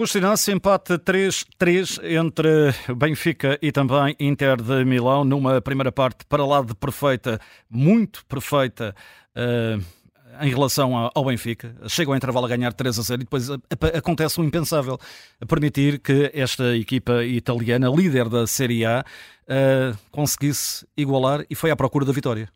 Augusto 0.00 0.16
empate 0.50 0.94
3-3 0.94 2.02
entre 2.16 2.72
Benfica 2.96 3.58
e 3.60 3.70
também 3.70 4.16
Inter 4.18 4.56
de 4.56 4.82
Milão, 4.82 5.26
numa 5.26 5.60
primeira 5.60 5.92
parte 5.92 6.24
para 6.24 6.42
lá 6.42 6.62
de 6.62 6.74
perfeita, 6.74 7.38
muito 7.68 8.24
perfeita. 8.24 8.94
Uh, 9.36 9.84
em 10.40 10.48
relação 10.48 11.10
ao 11.14 11.24
Benfica, 11.26 11.76
chega 11.86 12.10
ao 12.10 12.16
intervalo 12.16 12.46
a 12.46 12.48
ganhar 12.48 12.72
3 12.72 12.98
a 12.98 13.02
0 13.02 13.20
e 13.20 13.24
depois 13.24 13.50
acontece 13.94 14.40
o 14.40 14.44
impensável, 14.44 14.98
a 15.38 15.44
permitir 15.44 15.98
que 15.98 16.30
esta 16.32 16.74
equipa 16.74 17.22
italiana, 17.22 17.90
líder 17.90 18.30
da 18.30 18.46
Série 18.46 18.86
A, 18.86 19.04
uh, 19.04 19.98
conseguisse 20.10 20.86
igualar 20.96 21.44
e 21.50 21.54
foi 21.54 21.70
à 21.70 21.76
procura 21.76 22.06
da 22.06 22.12
vitória. 22.12 22.48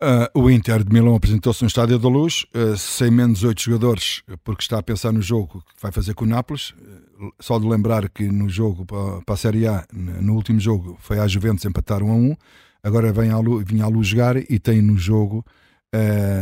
Uh, 0.00 0.42
o 0.42 0.48
Inter 0.48 0.84
de 0.84 0.92
Milão 0.92 1.16
apresentou-se 1.16 1.60
no 1.62 1.66
Estádio 1.66 1.98
da 1.98 2.08
Luz, 2.08 2.46
uh, 2.54 2.76
sem 2.76 3.10
menos 3.10 3.42
oito 3.42 3.60
jogadores, 3.60 4.22
porque 4.44 4.62
está 4.62 4.78
a 4.78 4.82
pensar 4.82 5.10
no 5.12 5.20
jogo 5.20 5.60
que 5.74 5.82
vai 5.82 5.90
fazer 5.90 6.14
com 6.14 6.24
o 6.24 6.28
Nápoles. 6.28 6.70
Uh, 6.70 7.32
só 7.40 7.58
de 7.58 7.66
lembrar 7.66 8.08
que 8.08 8.30
no 8.30 8.48
jogo 8.48 8.86
para, 8.86 9.22
para 9.22 9.34
a 9.34 9.36
Série 9.36 9.66
A, 9.66 9.84
no 9.92 10.34
último 10.34 10.60
jogo, 10.60 10.96
foi 11.00 11.18
a 11.18 11.26
Juventus 11.26 11.64
empatar 11.64 12.00
1 12.00 12.12
a 12.12 12.14
1. 12.14 12.36
Agora 12.84 13.12
vem 13.12 13.30
à 13.30 13.38
luz, 13.38 13.66
vinha 13.66 13.84
à 13.86 13.88
luz 13.88 14.06
jogar 14.06 14.36
e 14.36 14.58
tem 14.60 14.80
no 14.80 14.96
jogo 14.96 15.44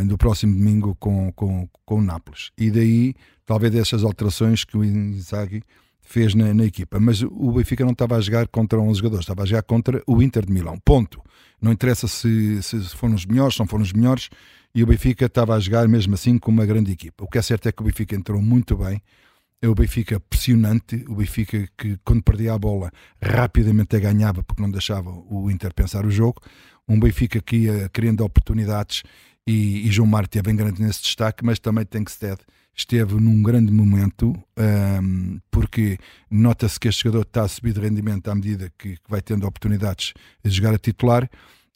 do 0.06 0.18
próximo 0.18 0.52
domingo 0.52 0.94
com, 0.96 1.32
com, 1.32 1.66
com 1.84 1.98
o 1.98 2.02
Nápoles. 2.02 2.50
E 2.58 2.70
daí, 2.70 3.14
talvez 3.46 3.72
dessas 3.72 4.04
alterações 4.04 4.64
que 4.64 4.76
o 4.76 4.84
Inzaghi 4.84 5.62
fez 6.06 6.34
na, 6.34 6.54
na, 6.54 6.64
equipa. 6.64 6.98
Mas 6.98 7.22
o 7.22 7.52
Benfica 7.52 7.84
não 7.84 7.92
estava 7.92 8.16
a 8.16 8.20
jogar 8.20 8.48
contra 8.48 8.78
11 8.78 8.98
jogadores, 8.98 9.24
estava 9.24 9.42
a 9.42 9.46
jogar 9.46 9.62
contra 9.62 10.02
o 10.06 10.22
Inter 10.22 10.46
de 10.46 10.52
Milão. 10.52 10.78
Ponto. 10.84 11.20
Não 11.60 11.72
interessa 11.72 12.06
se, 12.06 12.62
se 12.62 12.80
foram 12.96 13.14
os 13.14 13.26
melhores, 13.26 13.54
se 13.54 13.60
não 13.60 13.66
foram 13.66 13.82
os 13.82 13.92
melhores. 13.92 14.28
E 14.74 14.82
o 14.82 14.86
Benfica 14.86 15.26
estava 15.26 15.54
a 15.54 15.60
jogar 15.60 15.88
mesmo 15.88 16.14
assim 16.14 16.38
com 16.38 16.50
uma 16.50 16.66
grande 16.66 16.92
equipa. 16.92 17.24
O 17.24 17.28
que 17.28 17.38
é 17.38 17.42
certo 17.42 17.68
é 17.68 17.72
que 17.72 17.82
o 17.82 17.84
Benfica 17.84 18.14
entrou 18.14 18.40
muito 18.40 18.76
bem. 18.76 19.02
É 19.60 19.68
o 19.68 19.74
Benfica 19.74 20.20
pressionante, 20.20 21.02
o 21.08 21.14
Benfica 21.14 21.66
que 21.78 21.98
quando 22.04 22.22
perdia 22.22 22.52
a 22.52 22.58
bola 22.58 22.90
rapidamente 23.20 23.96
a 23.96 23.98
ganhava 23.98 24.42
porque 24.42 24.60
não 24.60 24.70
deixava 24.70 25.10
o 25.10 25.50
Inter 25.50 25.72
pensar 25.74 26.04
o 26.04 26.10
jogo. 26.10 26.42
Um 26.86 27.00
Benfica 27.00 27.40
que 27.40 27.56
ia 27.56 27.88
criando 27.88 28.22
oportunidades 28.22 29.02
e, 29.46 29.86
e 29.86 29.90
João 29.90 30.06
Mário 30.06 30.28
teve 30.28 30.50
em 30.50 30.56
grande 30.56 30.82
nesse 30.82 31.02
destaque, 31.02 31.44
mas 31.44 31.58
também 31.58 31.84
tem 31.84 32.04
que 32.04 32.12
ser 32.12 32.38
esteve 32.76 33.14
num 33.14 33.42
grande 33.42 33.72
momento, 33.72 34.34
um, 34.58 35.40
porque 35.50 35.98
nota-se 36.30 36.78
que 36.78 36.88
este 36.88 37.04
jogador 37.04 37.22
está 37.22 37.42
a 37.42 37.48
subir 37.48 37.72
de 37.72 37.80
rendimento 37.80 38.28
à 38.28 38.34
medida 38.34 38.70
que, 38.76 38.96
que 38.96 39.10
vai 39.10 39.22
tendo 39.22 39.46
oportunidades 39.46 40.12
de 40.44 40.50
jogar 40.50 40.74
a 40.74 40.78
titular. 40.78 41.28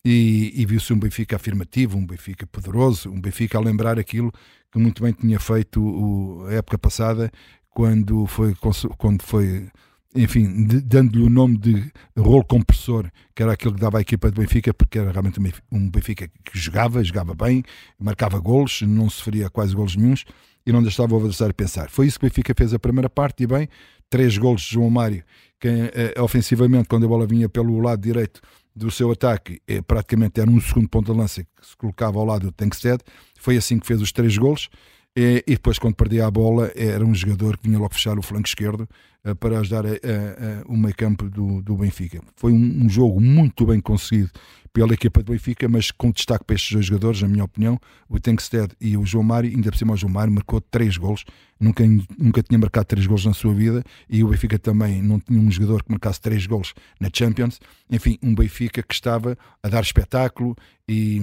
E, 0.04 0.52
e 0.54 0.64
viu-se 0.64 0.92
um 0.92 0.98
Benfica 0.98 1.36
afirmativo, 1.36 1.98
um 1.98 2.06
Benfica 2.06 2.46
poderoso, 2.46 3.10
um 3.10 3.20
Benfica 3.20 3.58
a 3.58 3.60
lembrar 3.60 3.98
aquilo 3.98 4.32
que 4.72 4.78
muito 4.78 5.02
bem 5.02 5.12
tinha 5.12 5.38
feito 5.38 5.82
o, 5.82 6.46
a 6.46 6.54
época 6.54 6.78
passada, 6.78 7.30
quando 7.70 8.26
foi, 8.26 8.54
quando 8.96 9.22
foi 9.22 9.68
enfim, 10.14 10.66
dando-lhe 10.84 11.22
o 11.22 11.30
nome 11.30 11.56
de 11.56 11.92
rolo 12.18 12.44
compressor, 12.44 13.08
que 13.34 13.42
era 13.42 13.52
aquilo 13.52 13.74
que 13.74 13.80
dava 13.80 13.98
à 13.98 14.00
equipa 14.00 14.30
do 14.30 14.40
Benfica, 14.40 14.74
porque 14.74 14.98
era 14.98 15.12
realmente 15.12 15.38
um 15.70 15.88
Benfica 15.88 16.28
que 16.44 16.58
jogava, 16.58 17.04
jogava 17.04 17.34
bem, 17.34 17.62
marcava 17.98 18.38
golos, 18.40 18.82
não 18.82 19.08
sofria 19.08 19.48
quase 19.48 19.74
golos 19.74 19.96
nenhums 19.96 20.24
e 20.66 20.72
não 20.72 20.83
deixava 20.83 21.14
o 21.14 21.19
adversário 21.19 21.55
pensar. 21.55 21.89
Foi 21.91 22.06
isso 22.06 22.19
que 22.19 22.27
o 22.27 22.28
Benfica 22.28 22.55
fez 22.56 22.75
a 22.75 22.78
primeira 22.78 23.08
parte 23.08 23.42
e 23.42 23.47
bem, 23.47 23.69
três 24.08 24.36
golos 24.36 24.62
de 24.62 24.75
João 24.75 24.91
Mário, 24.91 25.22
que 25.58 25.69
eh, 25.69 26.14
ofensivamente, 26.20 26.89
quando 26.89 27.05
a 27.05 27.08
bola 27.08 27.27
vinha 27.27 27.48
pelo 27.48 27.78
lado 27.80 28.03
direito 28.03 28.41
do 28.75 28.91
seu 28.91 29.11
ataque, 29.11 29.61
eh, 29.66 29.81
praticamente 29.83 30.41
era 30.41 30.50
um 30.50 30.61
segundo 30.61 30.88
ponto 30.88 31.12
de 31.12 31.19
lança 31.19 31.42
que 31.42 31.66
se 31.66 31.77
colocava 31.77 32.19
ao 32.19 32.25
lado 32.25 32.47
do 32.47 32.53
Tankstead, 32.53 33.03
foi 33.38 33.56
assim 33.56 33.78
que 33.78 33.87
fez 33.87 34.00
os 34.00 34.12
três 34.12 34.37
golos. 34.37 34.69
E, 35.16 35.43
e, 35.47 35.53
depois, 35.53 35.78
quando 35.78 35.97
perdia 35.97 36.26
a 36.26 36.31
bola, 36.31 36.71
era 36.75 37.04
um 37.04 37.15
jogador 37.15 37.56
que 37.56 37.66
vinha 37.66 37.78
logo 37.78 37.93
fechar 37.93 38.16
o 38.16 38.22
flanco 38.22 38.47
esquerdo 38.47 38.88
uh, 39.25 39.34
para 39.34 39.59
ajudar 39.59 39.84
a, 39.84 39.88
a, 39.88 39.93
a, 39.93 40.62
o 40.66 40.76
meio 40.76 40.94
campo 40.94 41.28
do, 41.28 41.60
do 41.62 41.76
Benfica. 41.76 42.22
Foi 42.37 42.53
um, 42.53 42.84
um, 42.84 42.88
jogo 42.88 43.20
muito 43.20 43.66
bem 43.66 43.81
conseguido 43.81 44.31
pela 44.72 44.94
equipa 44.94 45.20
do 45.20 45.32
Benfica, 45.32 45.69
mas 45.69 45.91
com 45.91 46.12
destaque 46.12 46.44
para 46.44 46.54
estes 46.54 46.72
dois 46.72 46.87
jogadores, 46.87 47.20
na 47.22 47.26
minha 47.26 47.43
opinião, 47.43 47.76
o 48.09 48.20
Tankstead 48.20 48.72
e 48.81 48.97
o 48.97 49.04
João 49.04 49.25
Mário, 49.25 49.50
ainda 49.50 49.69
por 49.72 49.76
cima 49.76 49.94
o 49.94 49.97
João 49.97 50.12
Mário 50.12 50.32
marcou 50.32 50.60
três 50.60 50.97
gols, 50.97 51.25
nunca, 51.59 51.84
nunca 52.16 52.41
tinha 52.41 52.56
marcado 52.56 52.87
três 52.87 53.04
gols 53.04 53.25
na 53.25 53.34
sua 53.34 53.53
vida, 53.53 53.82
e 54.09 54.22
o 54.22 54.28
Benfica 54.28 54.60
também 54.60 55.03
não 55.03 55.19
tinha 55.19 55.41
um 55.41 55.50
jogador 55.50 55.82
que 55.82 55.91
marcasse 55.91 56.20
três 56.20 56.47
gols 56.47 56.72
na 57.00 57.10
Champions, 57.12 57.59
enfim, 57.91 58.16
um 58.22 58.32
Benfica 58.32 58.81
que 58.81 58.94
estava 58.94 59.37
a 59.60 59.69
dar 59.69 59.82
espetáculo 59.82 60.54
e, 60.88 61.20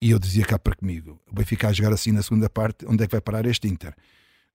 e 0.00 0.10
eu 0.10 0.18
dizia 0.18 0.44
cá 0.44 0.58
para 0.58 0.76
comigo, 0.76 1.20
o 1.30 1.34
Benfica 1.34 1.68
a 1.68 1.72
jogar 1.72 1.92
assim 1.92 2.12
na 2.12 2.22
segunda 2.22 2.48
parte, 2.48 2.86
onde 2.86 3.02
é 3.02 3.06
que 3.06 3.12
vai 3.12 3.20
parar 3.20 3.46
este 3.46 3.68
Inter? 3.68 3.94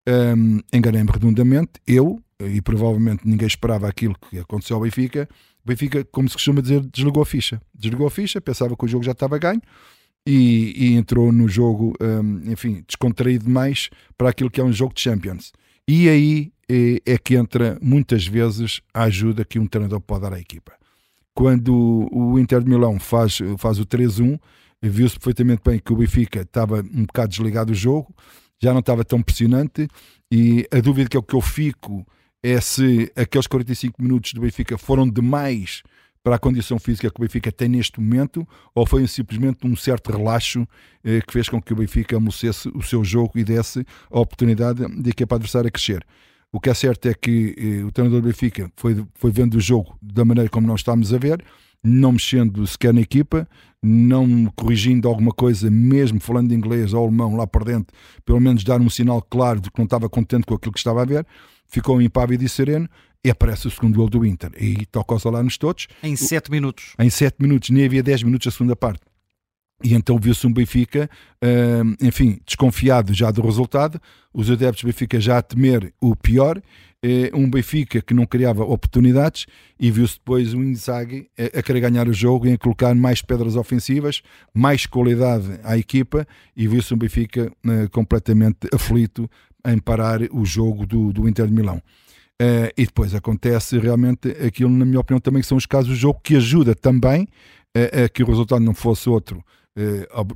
Um, 0.08 0.60
Enganei-me 0.74 1.10
redondamente, 1.12 1.74
eu, 1.88 2.22
e 2.40 2.62
provavelmente 2.62 3.28
ninguém 3.28 3.48
esperava 3.48 3.88
aquilo 3.88 4.16
que 4.30 4.40
aconteceu 4.40 4.76
ao 4.76 4.82
Benfica, 4.82 5.28
o 5.64 5.68
Benfica, 5.68 6.04
como 6.06 6.28
se 6.28 6.36
costuma 6.36 6.62
dizer, 6.62 6.82
desligou 6.82 7.24
a 7.24 7.26
ficha. 7.26 7.62
Desligou 7.74 8.06
a 8.06 8.12
ficha, 8.12 8.42
pensava 8.42 8.76
que 8.76 8.84
o 8.84 8.88
jogo 8.88 9.04
já 9.04 9.14
estava 9.14 9.38
ganho 9.38 9.62
e, 10.26 10.74
e 10.76 10.94
entrou 10.96 11.32
no 11.32 11.48
jogo, 11.48 11.94
um, 12.02 12.52
enfim, 12.52 12.84
descontraído 12.86 13.46
demais 13.46 13.90
para 14.18 14.30
aquilo 14.30 14.50
que 14.50 14.60
é 14.60 14.64
um 14.64 14.74
jogo 14.74 14.94
de 14.94 15.02
Champions. 15.02 15.54
E 15.88 16.10
aí 16.10 16.52
é, 16.70 17.14
é, 17.14 17.18
que 17.18 17.36
entra 17.36 17.78
muitas 17.82 18.28
vezes 18.28 18.82
a 18.94 19.04
ajuda 19.04 19.46
que 19.46 19.58
um 19.58 19.68
treinador 19.68 20.02
pode 20.02 20.22
dar 20.22 20.34
à 20.34 20.40
equipa. 20.40 20.74
Quando 21.34 22.08
o 22.12 22.38
Inter 22.38 22.62
de 22.62 22.70
Milão 22.70 23.00
faz, 23.00 23.40
faz 23.58 23.80
o 23.80 23.86
3-1, 23.86 24.40
viu-se 24.90 25.16
perfeitamente 25.16 25.62
bem 25.66 25.80
que 25.80 25.94
o 25.94 25.96
Benfica 25.96 26.42
estava 26.42 26.80
um 26.80 27.06
bocado 27.06 27.30
desligado 27.30 27.72
do 27.72 27.78
jogo, 27.78 28.14
já 28.62 28.72
não 28.74 28.80
estava 28.80 29.04
tão 29.04 29.22
pressionante 29.22 29.88
e 30.32 30.68
a 30.72 30.80
dúvida 30.80 31.10
que 31.10 31.18
é 31.18 31.20
o 31.20 31.24
que 31.24 31.36
eu 31.36 31.42
fico 31.42 32.06
é 32.42 32.60
se 32.60 33.12
aqueles 33.16 33.48
45 33.48 34.02
minutos 34.02 34.34
do 34.34 34.42
Benfica 34.42 34.78
foram 34.78 35.10
demais 35.10 35.82
para 36.24 36.36
a 36.38 36.40
condição 36.40 36.80
física 36.80 37.10
que 37.10 37.20
o 37.20 37.22
Benfica 37.22 37.52
tem 37.52 37.68
neste 37.68 38.00
momento 38.00 38.48
ou 38.74 38.86
foi 38.86 39.06
simplesmente 39.08 39.68
um 39.68 39.76
certo 39.76 40.12
relaxo 40.12 40.66
eh, 41.04 41.22
que 41.22 41.34
fez 41.34 41.50
com 41.50 41.62
que 41.62 41.74
o 41.74 41.76
Benfica 41.76 42.16
amolecesse 42.16 42.70
o 42.74 42.82
seu 42.82 43.04
jogo 43.04 43.32
e 43.36 43.44
desse 43.44 43.86
a 44.10 44.20
oportunidade 44.20 44.86
de 45.02 45.10
equipa 45.10 45.36
adversária 45.36 45.70
crescer. 45.70 46.06
O 46.52 46.60
que 46.60 46.70
é 46.70 46.74
certo 46.74 47.08
é 47.08 47.14
que 47.14 47.56
eh, 47.58 47.84
o 47.84 47.92
treinador 47.92 48.22
do 48.22 48.28
Benfica 48.28 48.72
foi, 48.78 49.06
foi 49.16 49.32
vendo 49.32 49.56
o 49.56 49.60
jogo 49.60 49.98
da 50.02 50.24
maneira 50.24 50.50
como 50.50 50.66
nós 50.66 50.80
estamos 50.80 51.14
a 51.14 51.18
ver, 51.18 51.44
não 51.84 52.14
mexendo 52.14 52.66
sequer 52.66 52.94
na 52.94 53.02
equipa, 53.02 53.48
não 53.82 54.46
corrigindo 54.56 55.08
alguma 55.08 55.32
coisa, 55.32 55.70
mesmo 55.70 56.20
falando 56.20 56.54
inglês 56.54 56.94
ou 56.94 57.04
alemão 57.04 57.36
lá 57.36 57.46
por 57.46 57.66
dentro, 57.66 57.94
pelo 58.26 58.40
menos 58.40 58.64
dar 58.64 58.80
um 58.80 58.90
sinal 58.90 59.22
claro 59.22 59.60
de 59.60 59.70
que 59.70 59.78
não 59.78 59.86
estava 59.86 60.10
contente 60.10 60.46
com 60.46 60.56
aquilo 60.56 60.72
que 60.72 60.80
estava 60.80 61.02
a 61.02 61.06
ver 61.06 61.26
ficou 61.74 62.00
impávido 62.00 62.44
e 62.44 62.50
sereno 62.50 62.88
e 63.26 63.32
aparece 63.32 63.68
o 63.68 63.72
segundo 63.72 63.96
gol 63.96 64.10
do 64.10 64.24
Inter. 64.26 64.52
E 64.60 64.86
toca-os 64.86 65.24
lá-nos 65.24 65.58
todos. 65.58 65.88
Em 66.04 66.16
7 66.16 66.52
minutos. 66.52 66.94
Em 67.00 67.10
7 67.10 67.38
minutos, 67.40 67.70
nem 67.72 67.86
havia 67.86 68.04
10 68.04 68.24
minutos 68.24 68.48
a 68.48 68.52
segunda 68.52 68.76
parte. 68.76 69.02
E 69.84 69.94
então 69.94 70.18
viu-se 70.18 70.46
um 70.46 70.54
Benfica, 70.54 71.10
uh, 71.44 72.06
enfim, 72.06 72.40
desconfiado 72.46 73.14
já 73.14 73.32
do 73.32 73.42
resultado, 73.42 74.00
os 74.34 74.50
adeptos 74.50 74.84
do 74.84 74.86
Benfica 74.86 75.20
já 75.20 75.40
a 75.40 75.42
temer 75.42 75.94
o 76.00 76.16
pior, 76.16 76.62
um 77.34 77.50
Benfica 77.50 78.02
que 78.02 78.14
não 78.14 78.26
criava 78.26 78.64
oportunidades, 78.64 79.46
e 79.78 79.92
viu-se 79.92 80.16
depois 80.16 80.54
o 80.54 80.64
Inzaghi 80.64 81.30
a, 81.38 81.62
querer 81.62 81.82
ganhar 81.82 82.08
o 82.08 82.14
jogo 82.14 82.48
e 82.48 82.54
a 82.54 82.58
colocar 82.58 82.96
mais 82.96 83.22
pedras 83.22 83.56
ofensivas, 83.56 84.22
mais 84.54 84.86
qualidade 84.86 85.60
à 85.64 85.78
equipa, 85.78 86.26
e 86.56 86.68
viu-se 86.68 86.94
um 86.94 86.98
Benfica 86.98 87.52
uh, 87.66 87.90
completamente 87.92 88.68
aflito 88.74 89.30
em 89.66 89.78
parar 89.78 90.22
o 90.32 90.46
jogo 90.46 90.86
do, 90.86 91.12
do 91.12 91.28
Inter 91.28 91.48
de 91.48 91.54
Milão. 91.54 91.82
Uh, 92.42 92.72
e 92.78 92.86
depois 92.86 93.14
acontece 93.14 93.78
realmente 93.78 94.30
aquilo, 94.46 94.70
na 94.70 94.86
minha 94.86 95.00
opinião, 95.00 95.20
também 95.20 95.44
são 95.44 95.58
os 95.58 95.66
casos 95.66 95.90
do 95.90 95.96
jogo 95.96 96.20
que 96.24 96.38
ajuda 96.38 96.74
também 96.74 97.28
a 97.76 98.08
que 98.08 98.22
o 98.22 98.28
resultado 98.28 98.64
não 98.64 98.76
fosse 98.76 99.10
outro, 99.10 99.44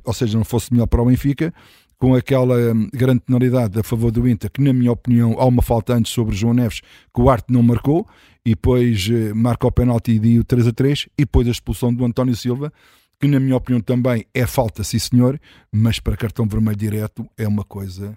ou 0.02 0.12
seja, 0.12 0.36
não 0.36 0.44
fosse 0.44 0.72
melhor 0.72 0.88
para 0.88 1.00
o 1.00 1.06
Benfica, 1.06 1.54
com 1.98 2.14
aquela 2.14 2.56
um, 2.72 2.88
grande 2.92 3.20
penalidade 3.20 3.78
a 3.78 3.82
favor 3.82 4.10
do 4.10 4.28
Inter, 4.28 4.50
que 4.50 4.60
na 4.60 4.72
minha 4.72 4.92
opinião 4.92 5.34
há 5.38 5.44
uma 5.44 5.62
falta 5.62 5.94
antes 5.94 6.12
sobre 6.12 6.34
João 6.34 6.54
Neves, 6.54 6.80
que 7.14 7.20
o 7.20 7.28
Arte 7.28 7.52
não 7.52 7.62
marcou, 7.62 8.06
e 8.44 8.50
depois 8.50 9.08
marca 9.34 9.66
o 9.66 9.72
penalti 9.72 10.12
e 10.12 10.18
deu 10.18 10.44
3 10.44 10.68
a 10.68 10.72
3, 10.72 11.08
e 11.18 11.24
depois 11.24 11.48
a 11.48 11.50
expulsão 11.50 11.92
do 11.92 12.04
António 12.04 12.36
Silva, 12.36 12.72
que 13.20 13.26
na 13.26 13.40
minha 13.40 13.56
opinião 13.56 13.80
também 13.80 14.24
é 14.32 14.46
falta, 14.46 14.84
sim 14.84 14.98
senhor, 14.98 15.40
mas 15.72 15.98
para 15.98 16.16
cartão 16.16 16.46
vermelho 16.46 16.76
direto 16.76 17.28
é 17.36 17.48
uma 17.48 17.64
coisa, 17.64 18.16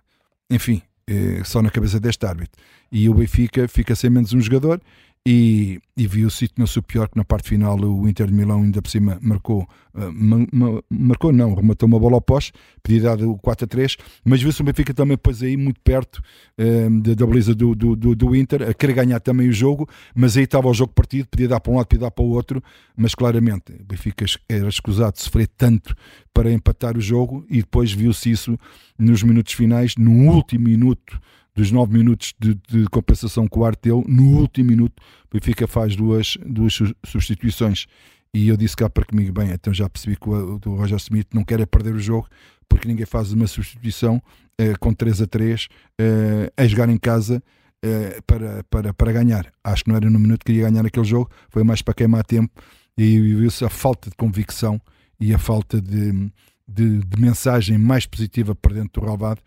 enfim, 0.50 0.81
eh, 1.07 1.42
só 1.44 1.62
na 1.62 1.69
cabeça 1.69 2.00
deste 2.00 2.25
árbitro. 2.25 2.62
E 2.92 3.10
o 3.10 3.13
Benfica 3.13 3.68
fica 3.68 3.95
sem 3.95 4.10
menos 4.10 4.31
um 4.33 4.39
jogador 4.39 4.80
e, 5.25 5.79
e 5.95 6.07
viu-se 6.07 6.47
tornou-se 6.47 6.79
o 6.79 6.81
pior 6.81 7.07
que 7.07 7.15
na 7.15 7.23
parte 7.23 7.50
final 7.50 7.79
o 7.79 8.09
Inter 8.09 8.25
de 8.25 8.33
Milão 8.33 8.63
ainda 8.63 8.81
por 8.81 8.89
cima 8.89 9.19
marcou, 9.21 9.68
uh, 9.94 10.12
ma, 10.12 10.38
ma, 10.51 10.83
marcou 10.89 11.31
não, 11.31 11.53
rematou 11.53 11.85
uma 11.88 12.00
bola 12.00 12.15
ao 12.15 12.21
pós, 12.21 12.51
podia 12.81 13.01
dar 13.01 13.21
o 13.21 13.38
4 13.38 13.65
a 13.65 13.68
3, 13.68 13.97
mas 14.25 14.41
viu-se 14.41 14.59
o 14.62 14.63
Benfica 14.63 14.94
também 14.95 15.15
depois 15.15 15.44
aí 15.44 15.56
muito 15.56 15.79
perto 15.81 16.23
uh, 16.57 17.01
da, 17.01 17.25
baliza 17.25 17.53
do, 17.53 17.75
do, 17.75 17.95
do, 17.95 18.15
do, 18.15 18.35
Inter, 18.35 18.68
a 18.68 18.73
querer 18.73 18.94
ganhar 18.94 19.19
também 19.19 19.47
o 19.47 19.53
jogo, 19.53 19.88
mas 20.15 20.35
aí 20.35 20.44
estava 20.44 20.68
o 20.68 20.73
jogo 20.73 20.91
partido, 20.91 21.27
podia 21.27 21.47
dar 21.47 21.59
para 21.59 21.71
um 21.71 21.75
lado, 21.75 21.85
podia 21.85 22.01
dar 22.01 22.12
para 22.12 22.25
o 22.25 22.29
outro, 22.29 22.63
mas 22.97 23.13
claramente 23.13 23.73
o 23.79 23.83
Benfica 23.83 24.25
era 24.50 24.69
escusado 24.69 25.13
de 25.13 25.21
sofrer 25.21 25.47
tanto 25.56 25.95
para 26.33 26.51
empatar 26.51 26.97
o 26.97 27.01
jogo 27.01 27.45
e 27.47 27.57
depois 27.57 27.91
viu-se 27.91 28.31
isso 28.31 28.57
nos 28.97 29.21
minutos 29.21 29.53
finais, 29.53 29.94
no 29.97 30.31
último 30.31 30.65
minuto 30.65 31.19
dos 31.56 31.71
9 31.71 31.92
minutos 31.92 32.33
de, 32.39 32.56
de, 32.69 32.86
compensação 32.89 33.48
que 33.48 33.59
o 33.59 33.65
Arte 33.65 33.89
no 33.89 34.39
último 34.39 34.69
minuto, 34.69 35.01
o 35.25 35.38
Benfica 35.38 35.68
faz 35.68 35.95
duas, 35.95 36.38
duas 36.45 36.77
substituições. 37.06 37.88
E 38.33 38.48
eu 38.48 38.56
disse 38.56 38.77
cá 38.77 38.89
para 38.89 39.03
comigo, 39.03 39.33
bem, 39.33 39.51
então 39.51 39.74
já 39.74 39.89
percebi 39.89 40.15
que 40.15 40.30
o, 40.30 40.59
o 40.65 40.75
Roger 40.75 40.98
Smith 40.98 41.27
não 41.33 41.44
quer 41.44 41.59
é 41.59 41.65
perder 41.65 41.94
o 41.94 42.00
jogo, 42.00 42.30
porque 42.69 42.88
ninguém 42.88 43.06
faz 43.06 43.33
uma 43.33 43.45
substituição 43.48 44.21
eh, 44.57 44.74
com 44.80 44.94
3 44.94 45.24
a 45.24 45.27
3 45.27 45.68
eh, 46.00 46.53
a 46.56 46.65
jogar 46.65 46.88
em 46.88 46.98
casa 46.98 47.44
eh, 47.83 48.21
para, 48.25 48.63
para, 48.69 48.94
para 48.94 49.12
ganhar. 49.12 49.51
Acho 49.63 49.83
que 49.83 49.89
não 49.89 49.97
era 49.97 50.09
no 50.09 50.19
minuto 50.19 50.45
que 50.45 50.54
ia 50.54 50.69
ganhar 50.69 50.86
aquele 50.86 51.06
jogo, 51.06 51.30
foi 51.50 51.63
mais 51.63 51.81
para 51.81 51.94
queimar 51.94 52.24
tempo 52.24 52.54
e 52.97 53.19
viu-se 53.19 53.65
a 53.65 53.69
falta 53.69 54.09
de 54.09 54.15
convicção 54.15 54.80
e 55.19 55.33
a 55.33 55.38
falta 55.38 55.81
de, 55.81 56.31
de, 56.68 57.00
de, 57.00 57.19
mensagem 57.19 57.77
mais 57.77 58.06
positiva 58.06 58.56
para 58.56 58.75
dentro 58.75 59.01
do 59.01 59.07
relvado 59.07 59.42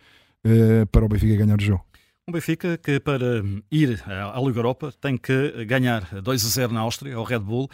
uh, 0.44 0.86
para 0.86 1.04
o 1.04 1.08
Benfica 1.08 1.36
ganhar 1.36 1.58
o 1.58 1.62
jogo. 1.62 1.84
Um 2.26 2.32
Benfica 2.32 2.78
que 2.78 2.98
para 2.98 3.44
ir 3.70 4.02
à 4.06 4.40
Liga 4.40 4.58
Europa 4.58 4.94
tem 4.98 5.14
que 5.14 5.66
ganhar 5.66 6.22
2 6.22 6.44
a 6.46 6.48
0 6.48 6.72
na 6.72 6.80
Áustria, 6.80 7.16
ao 7.16 7.22
Red 7.22 7.40
Bull. 7.40 7.68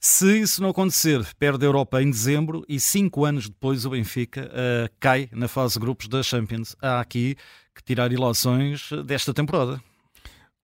Se 0.00 0.40
isso 0.40 0.60
não 0.60 0.70
acontecer, 0.70 1.24
perde 1.38 1.64
a 1.64 1.68
Europa 1.68 2.02
em 2.02 2.10
dezembro 2.10 2.64
e 2.68 2.80
cinco 2.80 3.24
anos 3.24 3.48
depois 3.48 3.86
o 3.86 3.90
Benfica 3.90 4.50
uh, 4.50 4.92
cai 4.98 5.28
na 5.30 5.46
fase 5.46 5.74
de 5.74 5.80
grupos 5.80 6.08
da 6.08 6.20
Champions. 6.20 6.74
Há 6.82 6.98
aqui 6.98 7.36
que 7.72 7.84
tirar 7.84 8.10
ilações 8.10 8.90
desta 9.06 9.32
temporada. 9.32 9.80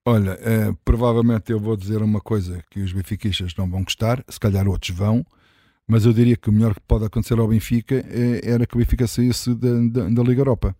Olha, 0.04 0.32
uh, 0.32 0.76
provavelmente 0.84 1.52
eu 1.52 1.60
vou 1.60 1.76
dizer 1.76 2.02
uma 2.02 2.20
coisa 2.20 2.60
que 2.68 2.80
os 2.80 2.92
benfiquistas 2.92 3.54
não 3.56 3.70
vão 3.70 3.84
gostar, 3.84 4.24
se 4.28 4.40
calhar 4.40 4.66
outros 4.66 4.96
vão, 4.96 5.24
mas 5.86 6.04
eu 6.04 6.12
diria 6.12 6.36
que 6.36 6.50
o 6.50 6.52
melhor 6.52 6.74
que 6.74 6.80
pode 6.80 7.04
acontecer 7.04 7.38
ao 7.38 7.46
Benfica 7.46 8.04
é, 8.08 8.40
era 8.42 8.66
que 8.66 8.74
o 8.74 8.78
Benfica 8.78 9.06
saísse 9.06 9.54
da, 9.54 9.68
da, 9.92 10.08
da 10.08 10.22
Liga 10.24 10.40
Europa. 10.40 10.74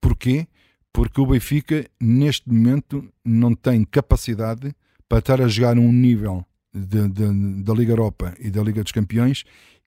Porquê? 0.00 0.48
Porque 0.92 1.20
o 1.20 1.26
Benfica, 1.26 1.86
neste 2.00 2.48
momento, 2.48 3.08
não 3.24 3.54
tem 3.54 3.84
capacidade 3.84 4.74
para 5.08 5.18
estar 5.18 5.40
a 5.40 5.48
jogar 5.48 5.78
um 5.78 5.92
nível 5.92 6.44
de, 6.72 7.08
de, 7.08 7.62
da 7.62 7.74
Liga 7.74 7.92
Europa 7.92 8.34
e 8.38 8.50
da 8.50 8.62
Liga 8.62 8.82
dos 8.82 8.92
Campeões 8.92 9.44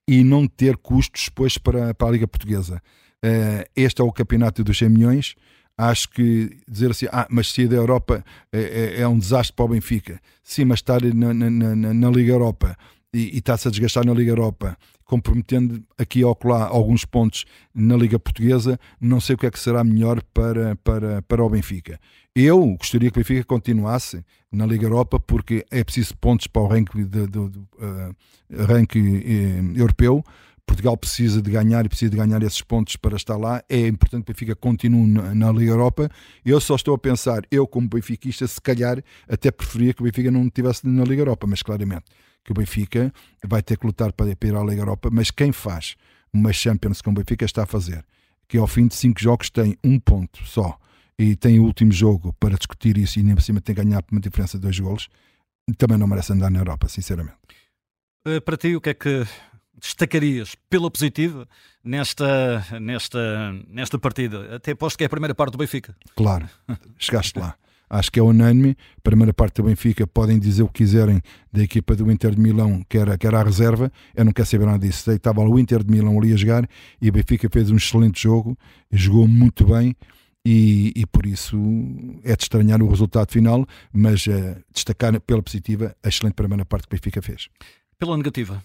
e 0.08 0.22
não 0.22 0.46
ter 0.46 0.76
custos 0.76 1.26
depois 1.26 1.58
para, 1.58 1.94
para 1.94 2.08
a 2.08 2.10
Liga 2.10 2.28
Portuguesa. 2.28 2.82
Uh, 3.24 3.64
este 3.74 4.02
é 4.02 4.04
o 4.04 4.12
campeonato 4.12 4.62
dos 4.62 4.76
100 4.76 4.88
milhões. 4.88 5.34
Acho 5.76 6.08
que 6.10 6.58
dizer 6.68 6.90
assim, 6.90 7.06
ah, 7.10 7.26
mas 7.30 7.52
sair 7.52 7.66
da 7.66 7.76
Europa 7.76 8.24
é, 8.52 8.60
é, 8.60 9.00
é, 9.00 9.08
um 9.08 9.18
desastre 9.18 9.56
para 9.56 9.64
o 9.64 9.68
Benfica. 9.68 10.20
Sim, 10.42 10.66
mas 10.66 10.78
estar 10.78 11.02
na, 11.02 11.34
na, 11.34 11.50
na, 11.50 11.94
na 11.94 12.10
Liga 12.10 12.32
Europa 12.32 12.76
e, 13.14 13.38
está-se 13.38 13.68
a 13.68 13.70
desgastar 13.70 14.04
na 14.04 14.12
Liga 14.12 14.32
Europa, 14.32 14.76
comprometendo 15.04 15.82
aqui 15.96 16.24
ou 16.24 16.36
lá 16.44 16.66
alguns 16.66 17.04
pontos 17.04 17.44
na 17.74 17.96
Liga 17.96 18.18
Portuguesa, 18.18 18.78
não 19.00 19.20
sei 19.20 19.34
o 19.34 19.38
que 19.38 19.46
é 19.46 19.50
que 19.50 19.58
será 19.58 19.84
melhor 19.84 20.22
para, 20.34 20.74
para, 20.76 21.22
para 21.22 21.44
o 21.44 21.48
Benfica. 21.48 22.00
Eu 22.34 22.76
gostaria 22.76 23.10
que 23.10 23.18
o 23.18 23.20
Benfica 23.20 23.44
continuasse 23.44 24.24
na 24.50 24.66
Liga 24.66 24.84
Europa 24.84 25.20
porque 25.20 25.64
é 25.70 25.84
preciso 25.84 26.16
pontos 26.16 26.46
para 26.48 26.62
o 26.62 26.66
ranking, 26.66 27.04
de, 27.04 27.26
de, 27.26 27.48
de, 27.48 27.58
uh, 27.58 28.66
ranking 28.66 29.18
uh, 29.18 29.78
europeu. 29.78 30.24
Portugal 30.66 30.96
precisa 30.96 31.42
de 31.42 31.50
ganhar 31.50 31.84
e 31.84 31.88
precisa 31.90 32.10
de 32.10 32.16
ganhar 32.16 32.42
esses 32.42 32.62
pontos 32.62 32.96
para 32.96 33.16
estar 33.16 33.36
lá. 33.36 33.62
É 33.68 33.86
importante 33.86 34.24
que 34.24 34.32
o 34.32 34.34
Benfica 34.34 34.56
continue 34.56 35.06
na, 35.06 35.34
na, 35.34 35.52
Liga 35.52 35.72
Europa. 35.72 36.08
Eu 36.42 36.58
só 36.58 36.74
estou 36.74 36.94
a 36.94 36.98
pensar, 36.98 37.42
eu 37.50 37.66
como 37.66 37.86
benfiquista, 37.86 38.46
se 38.46 38.60
calhar 38.60 39.04
até 39.28 39.50
preferia 39.50 39.92
que 39.92 40.00
o 40.00 40.04
Benfica 40.04 40.30
não 40.30 40.46
estivesse 40.46 40.86
na 40.86 41.04
Liga 41.04 41.20
Europa, 41.20 41.46
mas 41.46 41.62
claramente 41.62 42.04
que 42.44 42.52
o 42.52 42.54
Benfica 42.54 43.12
vai 43.42 43.62
ter 43.62 43.78
que 43.78 43.86
lutar 43.86 44.12
para 44.12 44.28
ir 44.28 44.54
à 44.54 44.62
Liga 44.62 44.82
Europa. 44.82 45.08
Mas 45.10 45.30
quem 45.30 45.50
faz 45.50 45.96
uma 46.32 46.52
Champions 46.52 47.00
como 47.00 47.18
o 47.18 47.22
Benfica 47.22 47.44
está 47.44 47.62
a 47.62 47.66
fazer, 47.66 48.04
que 48.46 48.58
ao 48.58 48.66
fim 48.66 48.86
de 48.86 48.94
cinco 48.94 49.20
jogos 49.20 49.50
tem 49.50 49.76
um 49.82 49.98
ponto 49.98 50.44
só 50.44 50.78
e 51.18 51.34
tem 51.34 51.58
o 51.58 51.64
último 51.64 51.92
jogo 51.92 52.32
para 52.34 52.56
discutir 52.56 52.98
isso 52.98 53.18
e 53.18 53.22
nem 53.22 53.34
por 53.34 53.42
cima 53.42 53.60
tem 53.60 53.74
que 53.74 53.82
ganhar 53.82 54.02
por 54.02 54.12
uma 54.14 54.20
diferença 54.20 54.58
de 54.58 54.62
dois 54.62 54.78
golos, 54.78 55.08
também 55.78 55.96
não 55.96 56.06
merece 56.06 56.32
andar 56.32 56.50
na 56.50 56.58
Europa, 56.58 56.88
sinceramente. 56.88 57.36
Eh, 58.26 58.40
para 58.40 58.56
ti, 58.56 58.74
o 58.74 58.80
que 58.80 58.90
é 58.90 58.94
que 58.94 59.26
destacarias 59.80 60.54
pela 60.68 60.90
positiva 60.90 61.48
nesta, 61.82 62.64
nesta, 62.80 63.52
nesta 63.68 63.98
partida? 63.98 64.56
Até 64.56 64.72
aposto 64.72 64.96
que 64.96 65.04
é 65.04 65.06
a 65.06 65.10
primeira 65.10 65.34
parte 65.34 65.52
do 65.52 65.58
Benfica. 65.58 65.96
Claro, 66.16 66.48
chegaste 66.98 67.38
lá. 67.38 67.56
Acho 67.88 68.10
que 68.10 68.18
é 68.18 68.22
unânime. 68.22 68.76
Primeira 69.02 69.32
parte 69.32 69.56
do 69.56 69.64
Benfica, 69.64 70.06
podem 70.06 70.38
dizer 70.38 70.62
o 70.62 70.68
que 70.68 70.84
quiserem 70.84 71.20
da 71.52 71.62
equipa 71.62 71.94
do 71.94 72.10
Inter 72.10 72.34
de 72.34 72.40
Milão, 72.40 72.82
que 72.88 72.98
era, 72.98 73.16
que 73.16 73.26
era 73.26 73.40
a 73.40 73.42
reserva. 73.44 73.90
Eu 74.14 74.24
não 74.24 74.32
quero 74.32 74.48
saber 74.48 74.66
nada 74.66 74.78
disso. 74.78 75.10
Estava 75.10 75.40
o 75.40 75.58
Inter 75.58 75.82
de 75.84 75.90
Milão 75.90 76.18
ali 76.18 76.32
a 76.32 76.36
jogar 76.36 76.68
e 77.00 77.08
o 77.08 77.12
Benfica 77.12 77.48
fez 77.50 77.70
um 77.70 77.76
excelente 77.76 78.22
jogo, 78.22 78.56
jogou 78.90 79.28
muito 79.28 79.66
bem 79.66 79.94
e, 80.46 80.92
e, 80.94 81.06
por 81.06 81.24
isso 81.24 81.56
é 82.22 82.36
de 82.36 82.42
estranhar 82.42 82.82
o 82.82 82.88
resultado 82.88 83.32
final, 83.32 83.66
mas 83.90 84.26
uh, 84.26 84.62
destacar 84.72 85.18
pela 85.22 85.42
positiva 85.42 85.96
a 86.02 86.08
excelente 86.08 86.34
primeira 86.34 86.66
parte 86.66 86.86
que 86.86 86.94
o 86.94 86.98
Benfica 86.98 87.22
fez. 87.22 87.48
Pela 87.98 88.16
negativa? 88.16 88.62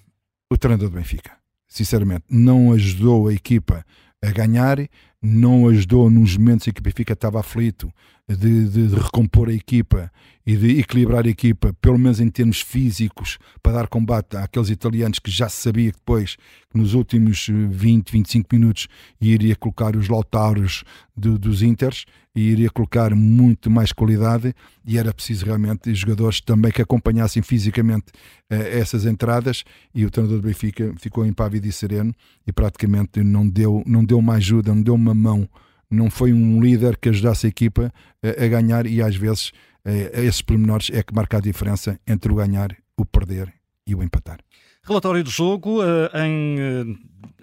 O 0.51 0.57
treinador 0.57 0.89
do 0.89 0.95
Benfica, 0.95 1.31
sinceramente, 1.69 2.25
não 2.29 2.73
ajudou 2.73 3.29
a 3.29 3.33
equipa 3.33 3.85
a 4.21 4.31
ganhar, 4.31 4.77
não 5.21 5.67
ajudou 5.67 6.09
nos 6.09 6.37
momentos 6.37 6.67
em 6.67 6.71
que 6.71 6.79
o 6.79 6.83
Benfica 6.83 7.13
estava 7.13 7.39
aflito 7.39 7.91
de, 8.27 8.69
de, 8.69 8.87
de, 8.87 8.95
recompor 8.95 9.49
a 9.49 9.53
equipa 9.53 10.11
e 10.45 10.55
de 10.55 10.79
equilibrar 10.79 11.25
a 11.25 11.29
equipa, 11.29 11.73
pelo 11.81 11.97
menos 11.97 12.19
em 12.19 12.29
termos 12.29 12.61
físicos, 12.61 13.37
para 13.61 13.73
dar 13.73 13.87
combate 13.87 14.37
àqueles 14.37 14.69
italianos 14.69 15.19
que 15.19 15.31
já 15.31 15.49
se 15.49 15.57
sabia 15.57 15.91
que 15.91 15.97
depois, 15.97 16.37
nos 16.73 16.93
últimos 16.93 17.47
20, 17.49 18.11
25 18.11 18.55
minutos, 18.55 18.87
iria 19.19 19.55
colocar 19.55 19.95
os 19.95 20.07
Lautaros 20.07 20.83
do, 21.15 21.37
dos 21.37 21.61
Inters 21.61 22.05
e 22.35 22.51
iria 22.51 22.69
colocar 22.69 23.15
muito 23.15 23.69
mais 23.69 23.91
qualidade 23.91 24.53
e 24.85 24.97
era 24.97 25.13
preciso 25.13 25.45
realmente 25.45 25.93
jogadores 25.93 26.39
também 26.39 26.71
que 26.71 26.81
acompanhassem 26.81 27.41
fisicamente 27.41 28.07
uh, 28.51 28.55
essas 28.55 29.05
entradas 29.05 29.63
e 29.93 30.05
o 30.05 30.11
treinador 30.11 30.39
do 30.39 30.47
Benfica 30.47 30.93
ficou 30.97 31.25
impávido 31.25 31.67
e 31.67 31.71
sereno 31.71 32.13
e 32.45 32.51
praticamente 32.51 33.23
não 33.23 33.47
deu, 33.47 33.83
não 33.85 34.05
deu 34.05 34.19
uma 34.19 34.35
ajuda, 34.35 34.73
não 34.73 34.81
deu 34.81 34.93
uma 34.93 35.08
mão 35.13 35.47
não 35.89 36.09
foi 36.09 36.31
um 36.31 36.61
líder 36.61 36.97
que 36.97 37.09
ajudasse 37.09 37.47
a 37.47 37.49
equipa 37.49 37.91
a, 38.23 38.43
a 38.43 38.47
ganhar 38.47 38.85
e 38.85 39.01
às 39.01 39.15
vezes 39.15 39.51
a, 39.85 40.19
a 40.19 40.23
esses 40.23 40.41
pormenores 40.41 40.89
é 40.91 41.01
que 41.01 41.13
marca 41.13 41.37
a 41.37 41.41
diferença 41.41 41.99
entre 42.07 42.31
o 42.31 42.35
ganhar, 42.35 42.75
o 42.97 43.05
perder 43.05 43.53
e 43.87 43.95
o 43.95 44.03
empatar. 44.03 44.39
Relatório 44.83 45.23
do 45.23 45.29
jogo 45.29 45.83
uh, 45.83 46.17
em, 46.17 46.57
uh, 46.59 46.97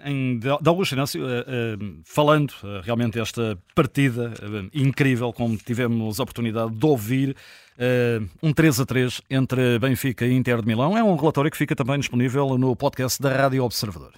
em 0.05 0.39
Douglas 0.61 0.91
Inácio, 0.91 1.23
uh, 1.23 2.01
falando 2.03 2.53
realmente 2.83 3.19
esta 3.19 3.57
partida 3.75 4.33
incrível, 4.73 5.31
como 5.31 5.55
tivemos 5.57 6.19
a 6.19 6.23
oportunidade 6.23 6.75
de 6.75 6.85
ouvir, 6.85 7.35
um 8.41 8.51
3 8.51 8.79
a 8.79 8.85
3 8.85 9.21
entre 9.29 9.77
Benfica 9.77 10.25
e 10.25 10.33
Inter 10.33 10.61
de 10.61 10.67
Milão. 10.67 10.97
É 10.97 11.03
um 11.03 11.15
relatório 11.15 11.51
que 11.51 11.57
fica 11.57 11.75
também 11.75 11.99
disponível 11.99 12.57
no 12.57 12.75
podcast 12.75 13.21
da 13.21 13.31
Rádio 13.31 13.63
Observador. 13.63 14.13